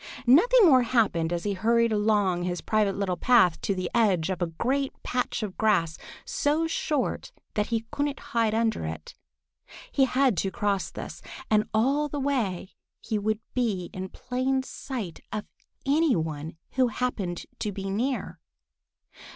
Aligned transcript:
Nothing 0.25 0.65
more 0.65 0.81
happened 0.81 1.31
as 1.31 1.43
he 1.43 1.53
hurried 1.53 1.91
along 1.91 2.41
his 2.41 2.61
private 2.61 2.95
little 2.97 3.17
path 3.17 3.61
to 3.61 3.75
the 3.75 3.87
edge 3.93 4.31
of 4.31 4.41
a 4.41 4.47
great 4.47 4.91
patch 5.03 5.43
of 5.43 5.59
grass 5.59 5.99
so 6.25 6.65
short 6.65 7.31
that 7.53 7.67
he 7.67 7.85
couldn't 7.91 8.19
hide 8.19 8.55
under 8.55 8.83
it. 8.83 9.13
He 9.91 10.05
had 10.05 10.37
got 10.37 10.41
to 10.41 10.49
cross 10.49 10.89
this, 10.89 11.21
and 11.51 11.65
all 11.71 12.09
the 12.09 12.19
way 12.19 12.71
he 12.99 13.19
would 13.19 13.41
be 13.53 13.91
in 13.93 14.09
plain 14.09 14.63
sight 14.63 15.19
of 15.31 15.45
any 15.85 16.15
one 16.15 16.57
who 16.71 16.87
happened 16.87 17.45
to 17.59 17.71
be 17.71 17.87
near. 17.91 18.39